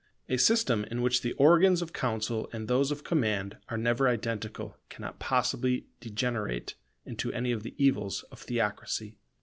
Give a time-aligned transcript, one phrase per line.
[0.29, 4.75] A system in which the organs of counsel and those of command are never identical
[4.89, 6.73] cannot possibly degenerate
[7.05, 9.19] into any of the evils of theocracy.